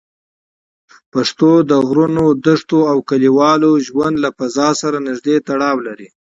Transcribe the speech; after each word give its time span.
پښتو 1.13 1.49
د 1.69 1.71
غرونو، 1.87 2.25
دښتو 2.45 2.79
او 2.91 2.97
کلیوالي 3.09 3.71
ژوند 3.87 4.15
له 4.23 4.29
فضا 4.37 4.69
سره 4.81 4.97
نږدې 5.07 5.35
تړاو 5.47 5.77
لري. 5.87 6.07